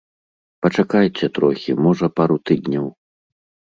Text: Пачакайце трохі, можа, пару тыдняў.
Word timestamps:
Пачакайце 0.65 1.29
трохі, 1.37 1.77
можа, 1.89 2.05
пару 2.21 2.35
тыдняў. 2.51 2.85